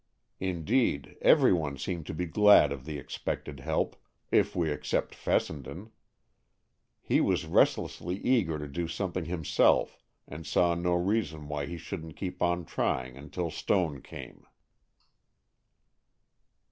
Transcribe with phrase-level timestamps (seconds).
[0.39, 3.95] Indeed, every one seemed to be glad of the expected help,
[4.31, 5.91] if we except Fessenden.
[7.03, 12.17] He was restlessly eager to do something himself, and saw no reason why he shouldn't
[12.17, 14.47] keep on trying until Stone came.